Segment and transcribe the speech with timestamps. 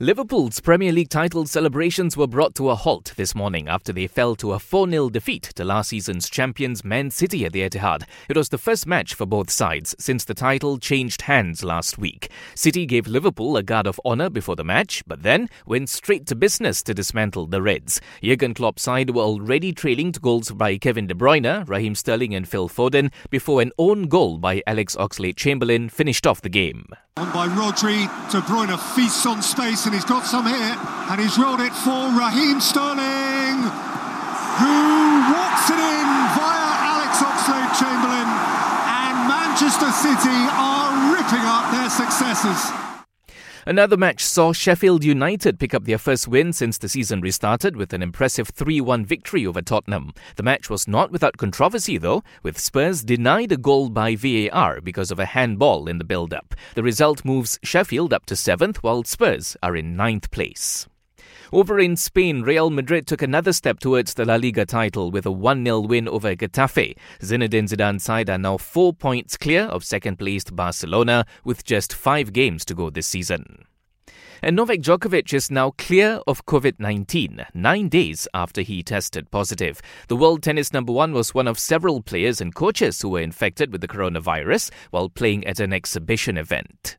[0.00, 4.36] Liverpool's Premier League title celebrations were brought to a halt this morning after they fell
[4.36, 8.04] to a 4 0 defeat to last season's champions Man City at the Etihad.
[8.28, 12.30] It was the first match for both sides since the title changed hands last week.
[12.54, 16.36] City gave Liverpool a guard of honour before the match, but then went straight to
[16.36, 18.00] business to dismantle the Reds.
[18.22, 22.46] Jurgen Klopp's side were already trailing to goals by Kevin De Bruyne, Raheem Sterling, and
[22.46, 26.86] Phil Foden before an own goal by Alex Oxlade Chamberlain finished off the game.
[27.18, 30.76] On by Rodri, De Bruyne feasts on space and he's got some here
[31.10, 33.58] and he's rolled it for Raheem Sterling
[34.62, 34.78] who
[35.34, 36.06] walks it in
[36.38, 38.30] via Alex Oxlade-Chamberlain
[39.02, 42.87] and Manchester City are ripping up their successes.
[43.68, 47.92] Another match saw Sheffield United pick up their first win since the season restarted with
[47.92, 50.14] an impressive 3 1 victory over Tottenham.
[50.36, 55.10] The match was not without controversy, though, with Spurs denied a goal by VAR because
[55.10, 56.54] of a handball in the build up.
[56.76, 60.86] The result moves Sheffield up to seventh, while Spurs are in ninth place.
[61.50, 65.30] Over in Spain, Real Madrid took another step towards the La Liga title with a
[65.30, 66.94] 1 0 win over Getafe.
[67.22, 72.34] Zinedine Zidane's side are now four points clear of second placed Barcelona with just five
[72.34, 73.64] games to go this season.
[74.42, 79.80] And Novak Djokovic is now clear of COVID 19, nine days after he tested positive.
[80.08, 83.72] The world tennis number one was one of several players and coaches who were infected
[83.72, 86.98] with the coronavirus while playing at an exhibition event.